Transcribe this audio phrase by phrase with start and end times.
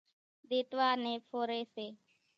[0.49, 1.87] ۮيتوا نين ڦوري سي